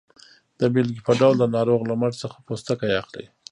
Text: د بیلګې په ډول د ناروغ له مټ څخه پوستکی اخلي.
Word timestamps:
د 0.59 0.61
بیلګې 0.73 1.01
په 1.07 1.13
ډول 1.19 1.35
د 1.39 1.45
ناروغ 1.55 1.81
له 1.89 1.95
مټ 2.01 2.13
څخه 2.23 2.37
پوستکی 2.45 2.91
اخلي. 3.01 3.25